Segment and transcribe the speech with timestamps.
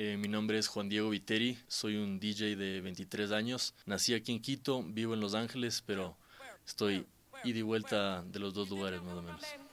[0.00, 3.74] Eh, mi nombre es Juan Diego Viteri, soy un DJ de 23 años.
[3.84, 6.16] Nací aquí en Quito, vivo en Los Ángeles, pero
[6.64, 7.04] estoy
[7.42, 9.42] ida y vuelta de los dos lugares más o menos.
[9.42, 9.68] en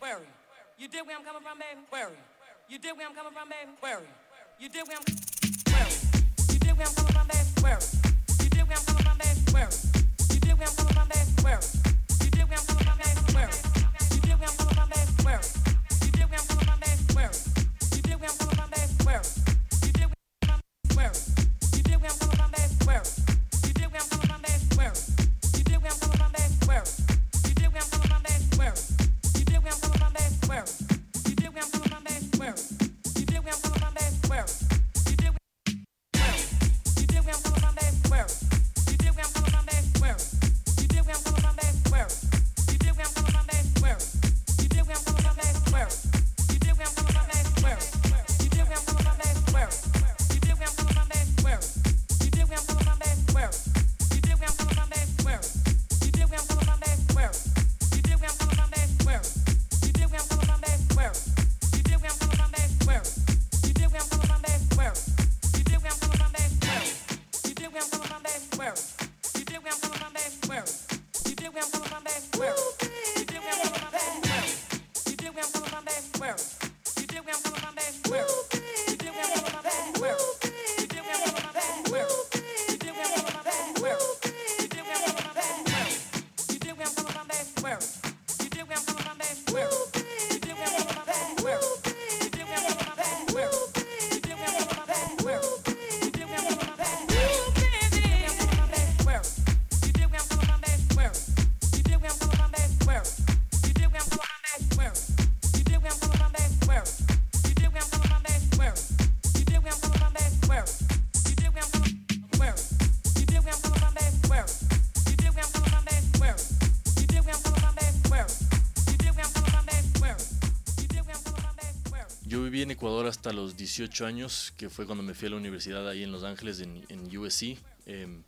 [123.66, 126.86] 18 años, que fue cuando me fui a la universidad ahí en Los Ángeles, en,
[126.88, 127.58] en USC.
[127.88, 128.22] Em,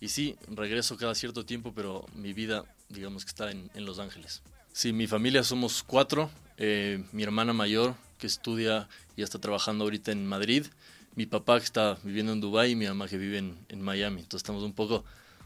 [0.00, 4.00] y sí, regreso cada cierto tiempo, pero mi vida, digamos que está en, en Los
[4.00, 4.42] Ángeles.
[4.72, 6.30] Sí, mi familia somos cuatro.
[6.58, 10.66] Eh, mi hermana mayor, que estudia y está trabajando ahorita en Madrid.
[11.14, 14.22] Mi papá, que está viviendo en Dubái, y mi mamá, que vive en, en Miami.
[14.22, 15.04] Entonces estamos un poco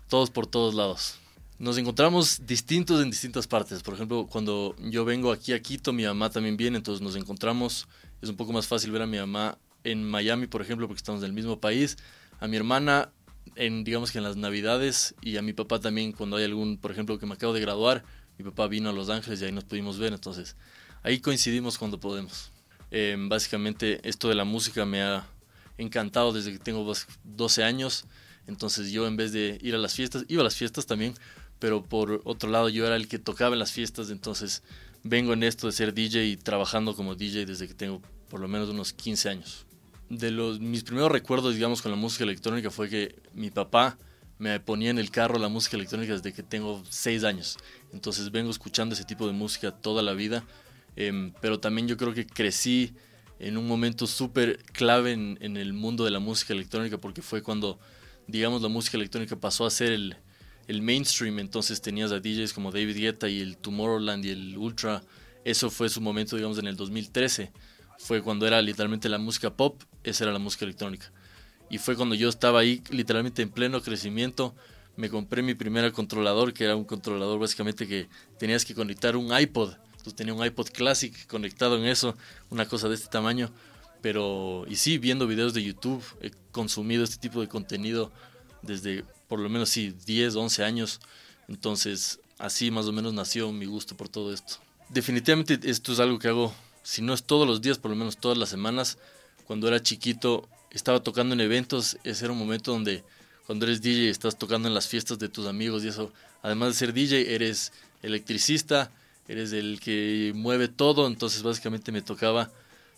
[0.08, 1.18] todos por todos lados.
[1.58, 3.82] Nos encontramos distintos en distintas partes.
[3.82, 7.86] Por ejemplo, cuando yo vengo aquí a Quito, mi mamá también viene, entonces nos encontramos
[8.22, 11.20] es un poco más fácil ver a mi mamá en Miami, por ejemplo, porque estamos
[11.20, 11.96] del mismo país,
[12.40, 13.10] a mi hermana
[13.54, 16.90] en, digamos que en las navidades y a mi papá también cuando hay algún, por
[16.90, 18.04] ejemplo, que me acabo de graduar,
[18.38, 20.56] mi papá vino a Los Ángeles y ahí nos pudimos ver, entonces
[21.02, 22.50] ahí coincidimos cuando podemos.
[22.90, 25.26] Em, básicamente esto de la música me ha
[25.78, 26.92] encantado desde que tengo
[27.24, 28.04] 12 años,
[28.46, 31.14] entonces yo en vez de ir a las fiestas, iba a las fiestas también,
[31.58, 34.62] pero por otro lado yo era el que tocaba en las fiestas, entonces
[35.08, 38.48] vengo en esto de ser DJ y trabajando como DJ desde que tengo por lo
[38.48, 39.66] menos unos 15 años.
[40.08, 43.98] De los, mis primeros recuerdos, digamos, con la música electrónica fue que mi papá
[44.38, 47.56] me ponía en el carro la música electrónica desde que tengo 6 años.
[47.92, 50.44] Entonces vengo escuchando ese tipo de música toda la vida.
[50.96, 52.94] Em, pero también yo creo que crecí
[53.38, 57.42] en un momento súper clave en, en, el mundo de la música electrónica porque fue
[57.42, 57.78] cuando,
[58.26, 60.16] digamos, la música electrónica pasó a ser el,
[60.68, 65.02] el mainstream, entonces tenías a DJs como David Guetta y el Tomorrowland y el Ultra.
[65.44, 67.52] Eso fue su momento, digamos, en el 2013.
[67.98, 71.12] Fue cuando era literalmente la música pop, esa era la música electrónica.
[71.70, 74.54] Y fue cuando yo estaba ahí literalmente en pleno crecimiento.
[74.96, 79.36] Me compré mi primer controlador, que era un controlador básicamente que tenías que conectar un
[79.36, 79.74] iPod.
[79.90, 82.16] Entonces tenía un iPod Classic conectado en eso,
[82.50, 83.50] una cosa de este tamaño.
[84.02, 88.12] Pero, y sí, viendo videos de YouTube, he consumido este tipo de contenido
[88.62, 91.00] desde por lo menos sí, 10, 11 años.
[91.48, 94.56] Entonces, así más o menos nació mi gusto por todo esto.
[94.88, 98.16] Definitivamente esto es algo que hago, si no es todos los días, por lo menos
[98.16, 98.98] todas las semanas.
[99.46, 103.04] Cuando era chiquito, estaba tocando en eventos, ese era un momento donde
[103.46, 106.12] cuando eres DJ estás tocando en las fiestas de tus amigos y eso,
[106.42, 107.72] además de ser DJ, eres
[108.02, 108.90] electricista,
[109.28, 112.50] eres el que mueve todo, entonces básicamente me tocaba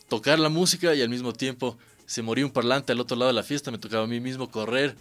[0.09, 1.77] tocar la música y al mismo tiempo
[2.07, 4.51] se moría un parlante al otro lado de la fiesta, me tocaba a mí mismo
[4.51, 4.97] correr,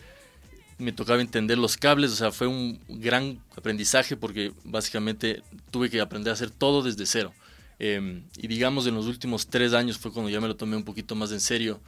[0.77, 5.41] me tocaba entender los cables, o sea, fue un gran aprendizaje porque básicamente
[5.71, 7.33] tuve que aprender a hacer todo desde cero.
[7.79, 10.83] Em, y digamos, en los últimos tres años fue cuando ya me lo tomé un
[10.83, 11.79] poquito más en serio.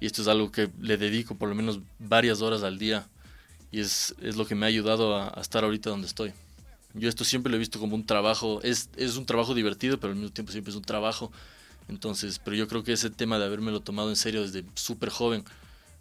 [0.00, 3.06] Y esto es algo que le dedico por lo menos varias horas al día.
[3.70, 6.32] Y es, es lo que me ha ayudado a, estar ahorita donde estoy.
[6.94, 8.60] Yo esto siempre lo he visto como un trabajo.
[8.62, 11.32] Es, es un trabajo divertido, pero al mismo tiempo siempre es un trabajo.
[11.88, 15.44] Entonces, pero yo creo que ese tema de habérmelo tomado en serio desde súper joven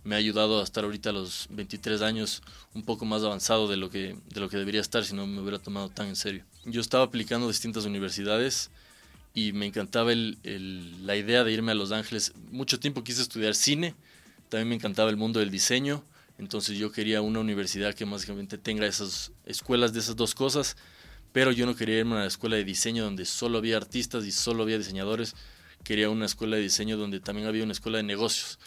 [0.03, 2.41] me ha ayudado a estar ahorita a los 23 años
[2.73, 5.41] un poco más avanzado de lo que, de lo que debería estar si no me
[5.41, 6.43] hubiera tomado tan en serio.
[6.65, 8.69] Yo estaba aplicando a distintas universidades
[9.33, 10.37] y me encantaba el,
[11.05, 12.33] la idea de irme a Los Ángeles.
[12.51, 13.95] Mucho tiempo quise estudiar cine,
[14.49, 16.03] también me encantaba el mundo del diseño,
[16.37, 20.75] entonces yo quería una universidad que básicamente tenga esas escuelas de esas dos cosas,
[21.31, 24.31] pero yo no quería irme a una escuela de diseño donde solo había artistas y
[24.31, 25.35] solo había diseñadores,
[25.83, 28.59] quería una escuela de diseño donde también había una escuela de negocios.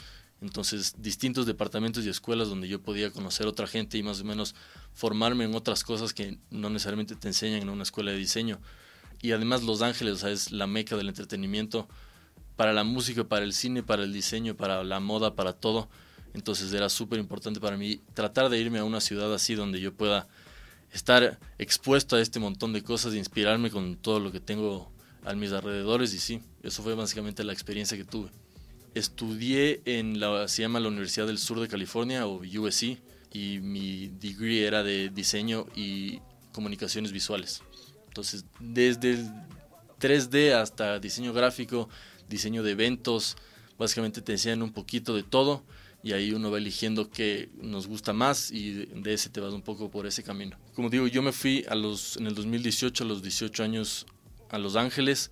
[0.43, 4.55] Entonces, distintos departamentos y escuelas donde yo podía conocer otra gente y más o menos
[4.93, 8.61] formarme en otras cosas que no necesariamente te enseñan en una escuela de diseño
[9.23, 11.89] y además Los Ángeles es la meca del entretenimiento
[12.57, 15.89] para la música, para el cine, para el diseño, para la moda, para todo.
[16.35, 19.95] Entonces era súper importante para mí tratar de irme a una ciudad así donde yo
[19.95, 20.29] pueda
[20.93, 24.91] estar expuesto a este montón de cosas e inspirarme con todo lo que tengo
[25.25, 28.31] a mis alrededores y sí, eso fue básicamente la experiencia que tuve.
[28.97, 32.99] Estudié en la, se llama la Universidad del Sur de California o USC
[33.31, 36.21] y mi degree era de diseño y
[36.53, 37.63] comunicaciones visuales.
[38.09, 39.19] Entonces, desde
[40.01, 41.91] 3D hasta diseño gráfico,
[42.27, 43.37] diseño de eventos,
[43.79, 45.63] básicamente te enseñan un poquito de todo
[46.03, 49.61] y ahí uno va eligiendo qué nos gusta más y de ese te vas un
[49.61, 50.57] poco por ese camino.
[50.75, 54.07] Como digo, yo me fui a los, en el 2018, a los 18 años,
[54.49, 55.31] a Los Ángeles.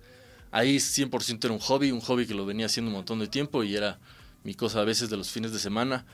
[0.55, 3.65] Ahí 100% era un hobby, un hobby que lo venía haciendo un montón de tiempo
[3.65, 3.99] y era
[4.45, 6.05] mi cosa a veces de los fines de semana.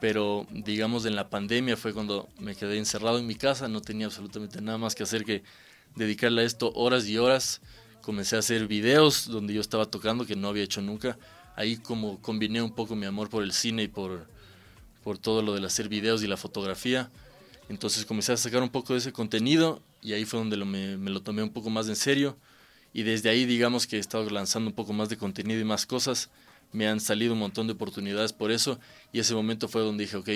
[0.00, 4.06] Pero digamos en la pandemia fue cuando me quedé encerrado en mi casa, no tenía
[4.06, 5.42] absolutamente nada más que hacer que
[5.96, 7.60] dedicarle a esto horas y horas.
[8.00, 11.18] Comencé a hacer videos donde yo estaba tocando que no había hecho nunca.
[11.56, 14.28] Ahí como combiné un poco mi amor por el cine y por,
[15.02, 17.10] por todo lo del hacer videos y la fotografía.
[17.68, 21.10] Entonces comencé a sacar un poco de ese contenido y ahí fue donde me, me,
[21.10, 22.36] lo tomé un poco más en serio.
[22.98, 25.86] Y desde ahí digamos que he estado lanzando un poco más de contenido y más
[25.86, 26.30] cosas.
[26.72, 28.80] Me han salido un montón de oportunidades por eso.
[29.12, 30.28] Y ese momento fue donde dije, ok,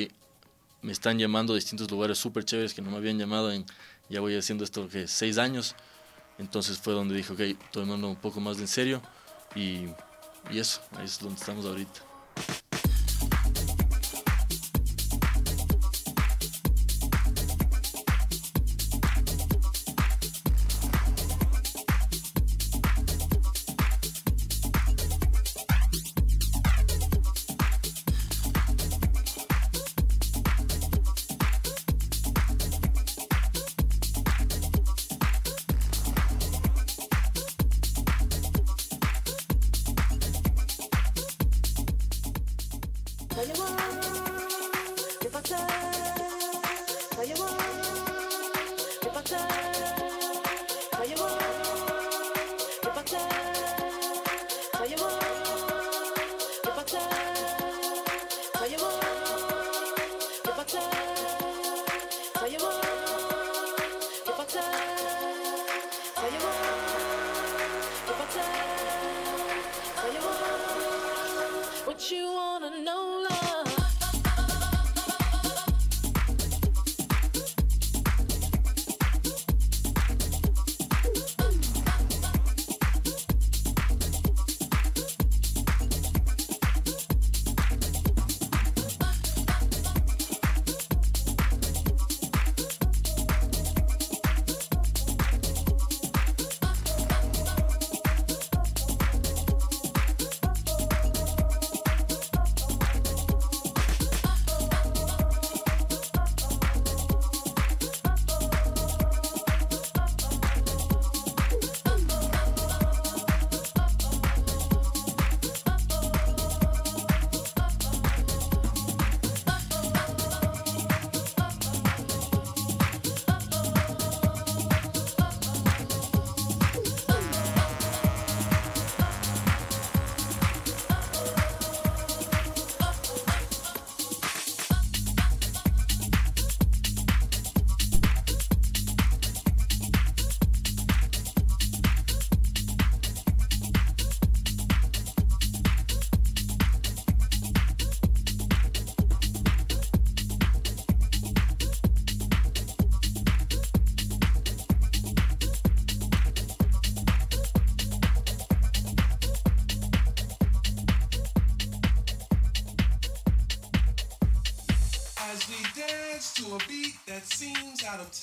[0.80, 3.66] me están llamando a distintos lugares súper chéveres que no me habían llamado en
[4.08, 5.74] ya voy haciendo esto que seis años.
[6.38, 9.02] Entonces fue donde dije, ok, tomando un poco más de en serio
[9.56, 9.88] y,
[10.52, 12.11] y eso, ahí es donde estamos ahorita.
[62.42, 62.81] So you want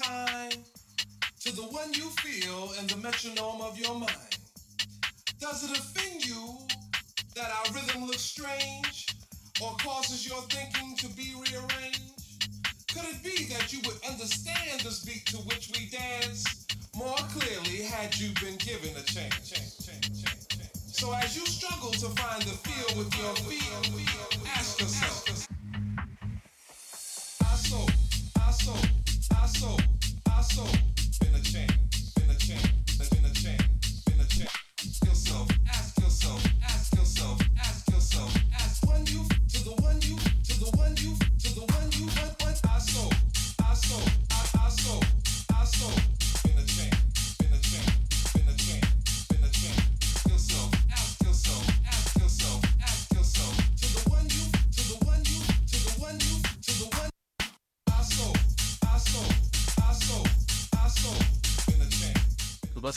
[0.02, 0.52] time
[1.40, 4.38] to the one you feel in the metronome of your mind.
[5.40, 6.58] Does it offend you
[7.36, 9.08] that our rhythm looks strange
[9.62, 12.02] or causes your thinking to be rearranged?
[12.94, 17.84] Could it be that you would understand this beat to which we dance more clearly
[17.84, 19.54] had you been given a chance?
[20.88, 24.39] So as you struggle to find the feel with your feet,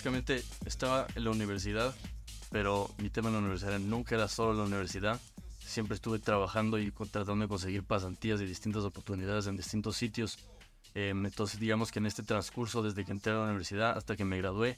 [0.03, 1.95] básicamente estaba en la universidad,
[2.51, 5.21] pero mi tema en la universidad nunca era solo la universidad.
[5.65, 10.41] Siempre estuve trabajando y tratando de conseguir pasantías y distintas oportunidades en distintos sitios.
[10.97, 14.25] Em, entonces digamos que en este transcurso, desde que entré a la universidad hasta que
[14.25, 14.77] me gradué,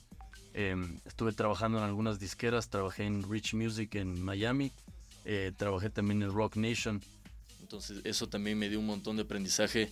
[0.52, 2.68] em, estuve trabajando en algunas disqueras.
[2.68, 4.72] Trabajé en Rich Music en Miami,
[5.24, 7.00] eh, trabajé también en Rock Nation.
[7.62, 9.90] Entonces eso también me dio un montón de aprendizaje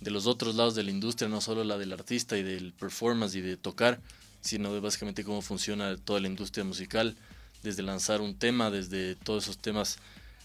[0.00, 3.36] de los otros lados de la industria, no solo la del artista y del performance
[3.36, 4.00] y de tocar,
[4.42, 7.16] sino de básicamente cómo funciona toda la industria musical,
[7.62, 9.98] desde lanzar un tema, desde todos esos temas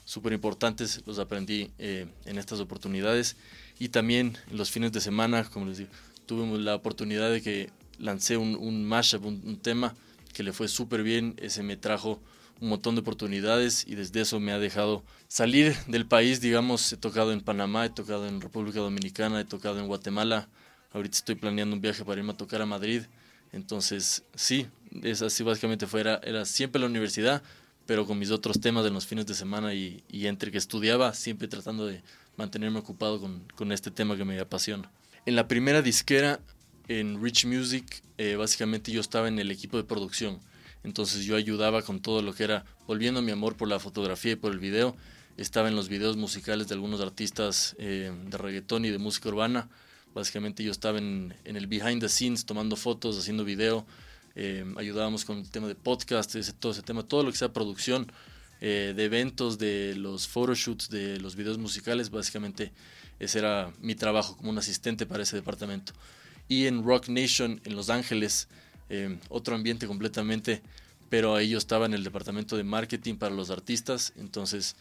[0.06, 3.36] súper importantes, los aprendí eh, en estas oportunidades.
[3.80, 5.90] Y también los fines de semana, como les digo,
[6.26, 9.94] tuvimos la oportunidad de que lancé un, un mashup, un, un tema
[10.34, 12.22] que le fue súper bien, ese me trajo
[12.60, 16.98] un montón de oportunidades y desde eso me ha dejado salir del país, digamos, he
[16.98, 20.48] tocado en Panamá, he tocado en República Dominicana, he tocado en Guatemala,
[20.94, 23.04] ahorita estoy planeando un viaje para irme a tocar a Madrid,
[23.52, 24.68] entonces sí,
[25.04, 27.42] es así básicamente fue, era, siempre la universidad,
[27.86, 31.14] pero con mis otros temas en los fines de semana y, y entre que estudiaba,
[31.14, 32.02] siempre tratando de
[32.36, 34.92] mantenerme ocupado con, con este tema que me apasiona.
[35.26, 36.40] En la primera disquera,
[36.88, 40.40] en Rich Music, eh, básicamente yo estaba en el equipo de producción.
[40.84, 44.34] Entonces yo ayudaba con todo lo que era, volviendo a mi amor por la fotografía
[44.34, 44.96] y por el video,
[45.36, 49.70] estaba en los videos musicales de algunos artistas eh, de reggaetón y de música urbana.
[50.18, 53.86] Básicamente yo estaba en, en el behind the scenes, tomando fotos, haciendo video,
[54.34, 57.54] eh, ayudábamos con el tema de podcast, ese, todo ese tema, todo lo que sea
[57.54, 58.12] producción
[58.60, 62.72] eh, de eventos, de los photoshoots, de los videos musicales, básicamente
[63.20, 65.94] ese era mi trabajo como un asistente para ese departamento.
[66.48, 68.48] Y en Rock Nation, en Los Ángeles,
[68.90, 70.64] eh, otro ambiente completamente,
[71.10, 74.78] pero ahí yo estaba en el departamento de marketing para los artistas, entonces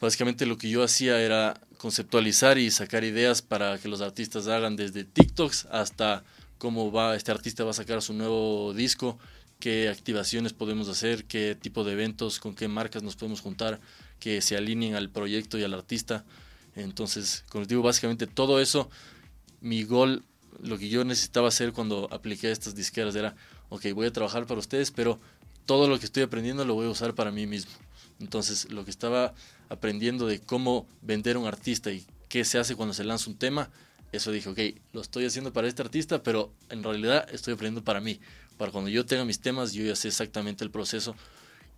[0.00, 4.76] básicamente lo que yo hacía era conceptualizar y sacar ideas para que los artistas hagan
[4.76, 6.24] desde TikToks hasta
[6.58, 9.18] cómo va este artista va a sacar su nuevo disco,
[9.60, 13.80] qué activaciones podemos hacer, qué tipo de eventos, con qué marcas nos podemos juntar,
[14.18, 16.24] que se alineen al proyecto y al artista.
[16.74, 18.90] Entonces, como digo, básicamente todo eso,
[19.60, 20.24] mi gol,
[20.62, 23.34] lo que yo necesitaba hacer cuando apliqué estas disqueras era,
[23.68, 25.18] ok, voy a trabajar para ustedes, pero
[25.66, 27.72] todo lo que estoy aprendiendo lo voy a usar para mí mismo.
[28.20, 29.34] Entonces, lo que estaba
[29.68, 33.36] aprendiendo de cómo vender a un artista y qué se hace cuando se lanza un
[33.36, 33.70] tema,
[34.12, 34.58] eso dije, ok,
[34.92, 38.20] lo estoy haciendo para este artista, pero en realidad estoy aprendiendo para mí.
[38.56, 41.14] Para cuando yo tenga mis temas, yo ya sé exactamente el proceso,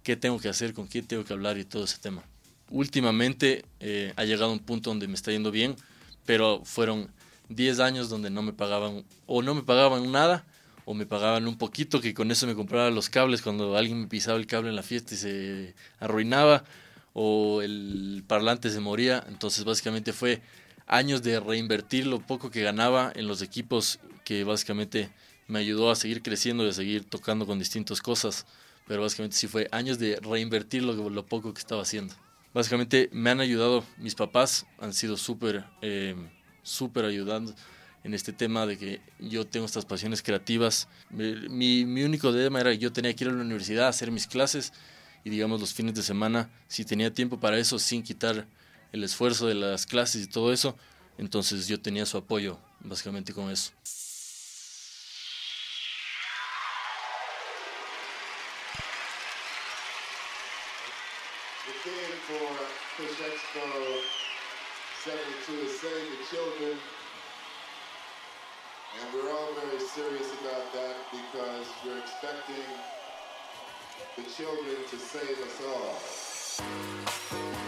[0.03, 2.23] qué tengo que hacer, con quién tengo que hablar y todo ese tema.
[2.71, 5.77] Últimamente eh, ha llegado un punto donde me está yendo bien,
[6.25, 7.11] pero fueron
[7.49, 10.47] 10 años donde no me pagaban o no me pagaban nada
[10.85, 14.07] o me pagaban un poquito que con eso me compraba los cables cuando alguien me
[14.07, 16.65] pisaba el cable en la fiesta y se arruinaba
[17.13, 19.25] o el parlante se moría.
[19.29, 20.43] Entonces básicamente fue
[20.87, 25.11] años de reinvertir lo poco que ganaba en los equipos que básicamente
[25.47, 28.47] me ayudó a seguir creciendo y a seguir tocando con distintas cosas.
[28.87, 32.15] Pero básicamente sí fue años de reinvertir lo, lo poco que estaba haciendo.
[32.53, 36.17] Básicamente me han ayudado, mis papás han sido súper, eh,
[36.63, 37.55] súper ayudando
[38.03, 40.89] en este tema de que yo tengo estas pasiones creativas.
[41.11, 44.11] Mi, mi único tema era que yo tenía que ir a la universidad a hacer
[44.11, 44.73] mis clases
[45.25, 48.47] y digamos los fines de semana, si tenía tiempo para eso sin quitar
[48.93, 50.77] el esfuerzo de las clases y todo eso,
[51.19, 53.73] entonces yo tenía su apoyo básicamente con eso.
[61.67, 62.57] The theme for
[62.97, 64.21] Push Expo
[65.05, 66.79] 72 is Save the Children.
[69.01, 72.67] And we're all very serious about that because we're expecting
[74.17, 77.60] the children to save us all.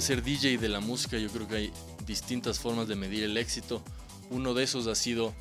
[0.00, 1.72] De ser DJ de la música yo creo que hay
[2.06, 3.82] distintas formas de medir el éxito.
[4.30, 5.34] Uno de esos ha sido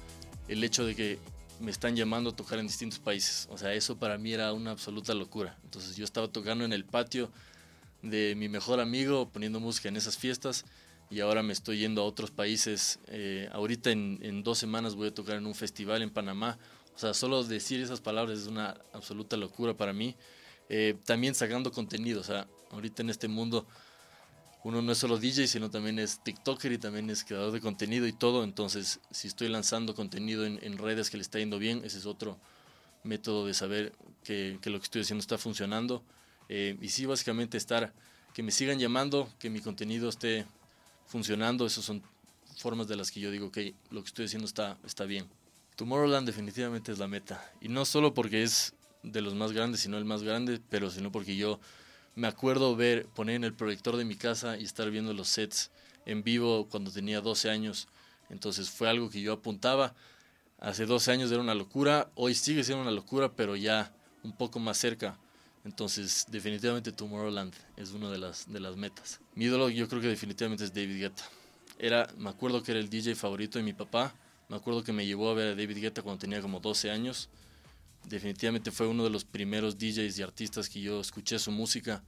[0.49, 1.17] el hecho de que
[1.61, 3.47] me están llamando a tocar en distintos países.
[3.51, 5.57] O sea, eso para mí era una absoluta locura.
[5.63, 7.31] Entonces yo estaba tocando en el patio
[8.01, 10.65] de mi mejor amigo, poniendo música en esas fiestas
[11.09, 12.99] y ahora me estoy yendo a otros países.
[13.07, 16.59] Eh, ahorita en, en dos semanas voy a tocar en un festival en Panamá.
[16.93, 20.17] O sea, solo decir esas palabras es una absoluta locura para mí.
[20.67, 23.65] Eh, también sacando contenido, o sea, ahorita en este mundo
[24.63, 28.07] uno no es solo DJ, sino también es TikToker y también es creador de contenido
[28.07, 28.43] y todo.
[28.43, 32.05] Entonces, si estoy lanzando contenido en, en redes que le está yendo bien, ese es
[32.05, 32.37] otro
[33.03, 33.93] método de saber
[34.23, 36.03] que, que lo que estoy haciendo está funcionando.
[36.49, 37.93] Eh, y sí, básicamente estar,
[38.33, 40.45] que me sigan llamando, que mi contenido esté
[41.05, 42.03] funcionando, esas son
[42.57, 45.27] formas de las que yo digo que lo que estoy haciendo está, está bien.
[45.75, 47.49] Tomorrowland definitivamente es la meta.
[47.61, 51.11] Y no solo porque es de los más grandes, sino el más grande, pero sino
[51.11, 51.59] porque yo
[52.19, 55.71] me acuerdo ver, poner en el proyector de mi casa y estar viendo los sets
[56.05, 57.87] en vivo cuando tenía 12 años.
[58.29, 59.95] Entonces fue algo que yo apuntaba.
[60.59, 64.59] Hace 12 años era una locura, hoy sigue siendo una locura, pero ya un poco
[64.59, 65.17] más cerca.
[65.63, 69.21] Entonces, definitivamente Tomorrowland es una de las, de las metas.
[69.35, 71.23] Mi ídolo yo creo que definitivamente es David Guetta.
[71.77, 74.13] Era, me acuerdo que era el DJ favorito de mi papá.
[74.49, 77.29] Me acuerdo que me llevó a ver a David Guetta cuando tenía como 12 años.
[78.05, 82.03] Definitivamente fue uno de los primeros DJs y artistas que yo escuché su música.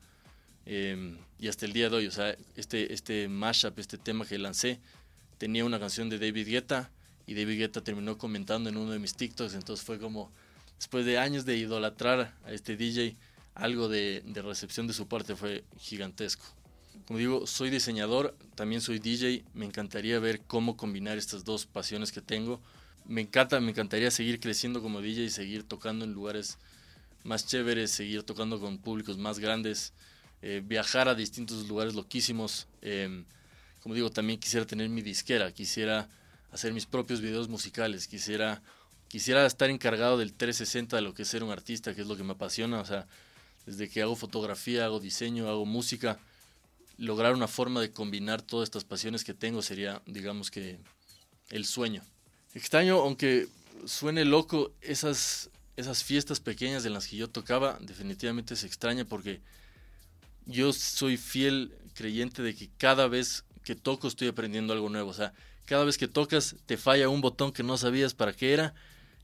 [0.66, 4.38] Eh, y hasta el día de hoy, o sea, este, este mashup, este tema que
[4.38, 4.80] lancé,
[5.38, 6.92] tenía una canción de David Guetta
[7.26, 9.54] y David Guetta terminó comentando en uno de mis TikToks.
[9.54, 10.32] Entonces fue como,
[10.78, 13.18] después de años de idolatrar a este DJ,
[13.56, 16.46] algo de, de recepción de su parte fue gigantesco.
[17.08, 19.44] Como digo, soy diseñador, también soy DJ.
[19.54, 22.62] Me encantaría ver cómo combinar estas dos pasiones que tengo.
[23.06, 26.58] Me encanta, me encantaría seguir creciendo como DJ y seguir tocando en lugares
[27.24, 29.94] más chéveres, seguir tocando con públicos más grandes,
[30.42, 32.68] eh, viajar a distintos lugares loquísimos.
[32.82, 33.24] Eh,
[33.82, 36.08] como digo, también quisiera tener mi disquera, quisiera
[36.52, 38.62] hacer mis propios videos musicales, quisiera,
[39.08, 42.16] quisiera estar encargado del 360 de lo que es ser un artista, que es lo
[42.16, 42.80] que me apasiona.
[42.80, 43.08] O sea,
[43.66, 46.20] desde que hago fotografía, hago diseño, hago música,
[46.98, 50.80] lograr una forma de combinar todas estas pasiones que tengo sería, digamos que,
[51.50, 52.04] el sueño.
[52.54, 53.48] Extraño, aunque
[53.86, 59.42] suene loco, esas, esas fiestas pequeñas en las que yo tocaba, definitivamente se extraña porque
[60.46, 65.10] yo soy fiel creyente de que cada vez que toco estoy aprendiendo algo nuevo.
[65.10, 65.34] O sea,
[65.66, 68.74] cada vez que tocas te falla un botón que no sabías para qué era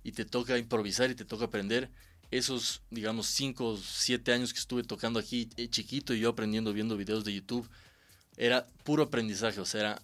[0.04, 1.90] y te toca improvisar y te toca aprender.
[2.30, 6.74] esos, digamos, 5 o 7 años que estuve tocando aquí eh, chiquito y yo aprendiendo
[6.74, 7.70] viendo videos de YouTube,
[8.36, 10.02] era puro aprendizaje, o sea, era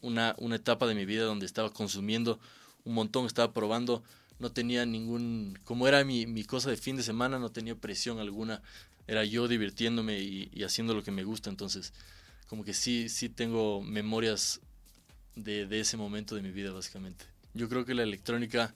[0.00, 2.40] una, una etapa de mi vida donde estaba consumiendo
[2.84, 4.02] un montón, estaba probando,
[4.38, 8.18] no tenía ningún, como era mi, mi cosa de fin de semana, no tenía presión
[8.18, 8.62] alguna,
[9.06, 11.92] era yo divirtiéndome y, y haciendo lo que me gusta, entonces
[12.48, 14.60] como que sí, sí tengo memorias
[15.36, 17.24] de, de ese momento de mi vida básicamente.
[17.54, 18.74] Yo creo que la electrónica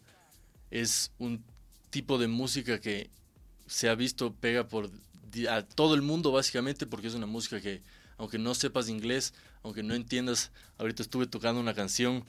[0.71, 1.43] es un
[1.91, 3.11] tipo de música que
[3.67, 4.91] se ha visto pega por
[5.49, 7.83] a todo el mundo básicamente porque es una música que
[8.17, 12.25] aunque no sepas inglés, aunque no entiendas, ahorita estuve tocando una canción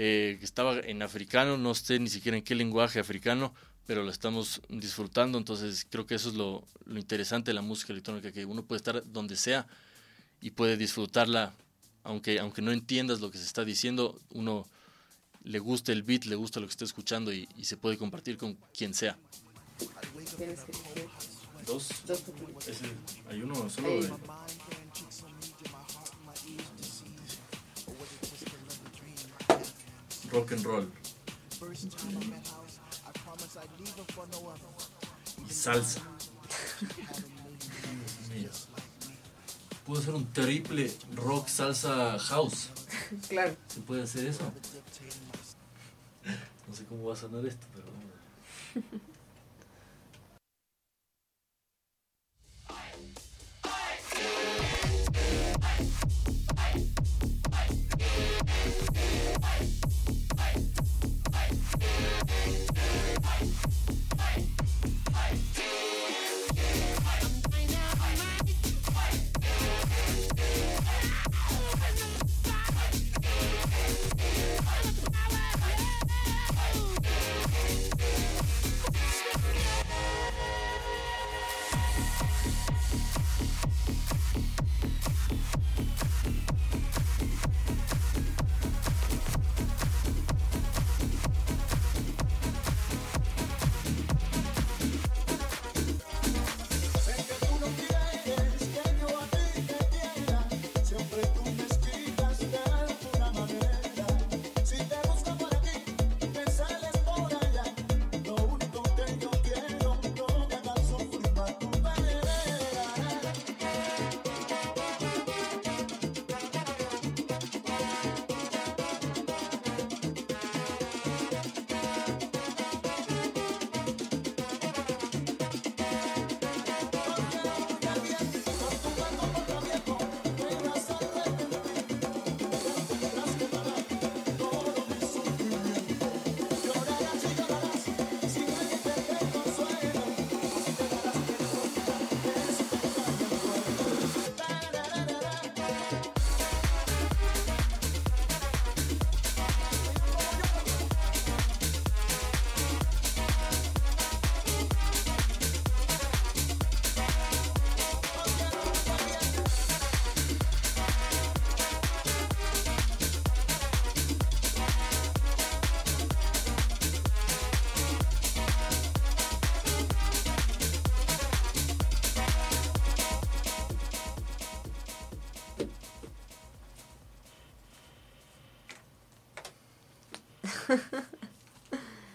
[0.00, 3.52] eh, que estaba en africano, no sé ni siquiera en qué lenguaje africano,
[3.84, 7.92] pero la estamos disfrutando, entonces creo que eso es lo, lo interesante de la música
[7.92, 9.66] electrónica, que uno puede estar donde sea
[10.40, 11.52] y puede disfrutarla,
[12.04, 14.68] aunque, aunque no entiendas lo que se está diciendo, uno
[15.42, 18.36] le gusta el beat, le gusta lo que está escuchando y, y se puede compartir
[18.36, 19.16] con quien sea.
[19.78, 21.08] Tienes que elegir
[21.66, 21.88] Dos.
[22.06, 22.22] dos
[23.28, 24.08] hay uno solo de-
[30.32, 30.88] rock and roll.
[35.48, 36.00] Y salsa.
[36.80, 38.50] Dios mío.
[39.86, 42.70] Puedo hacer un triple rock salsa house.
[43.28, 43.56] Claro.
[43.68, 44.52] ¿Se puede hacer eso?
[46.68, 47.86] No sé cómo va a sonar esto, pero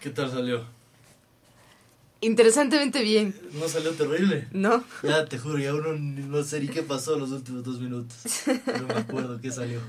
[0.04, 0.62] ¿Qué tal salió?
[2.20, 4.46] Interesantemente bien, ¿No salió terrible?
[4.52, 4.84] ¿no?
[5.02, 8.14] Ya te juro, ya uno no sé ni qué pasó los últimos dos minutos.
[8.46, 9.80] No me acuerdo qué salió.